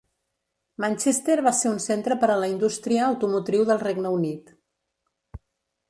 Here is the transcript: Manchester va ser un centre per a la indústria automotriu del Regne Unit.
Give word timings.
Manchester 0.85 1.35
va 1.49 1.53
ser 1.59 1.69
un 1.73 1.77
centre 1.85 2.17
per 2.25 2.31
a 2.31 2.39
la 2.45 2.49
indústria 2.55 3.05
automotriu 3.11 3.71
del 3.71 3.85
Regne 3.87 4.17
Unit. 4.21 4.53